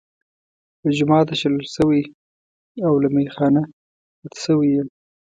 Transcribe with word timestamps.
له 0.81 0.89
جوماته 0.97 1.33
شړل 1.41 1.65
شوی 1.75 2.01
او 2.85 2.93
له 3.03 3.09
میخا 3.15 3.47
نه 3.55 3.63
رد 4.21 4.35
شوی 4.43 4.69
یم. 4.75 4.87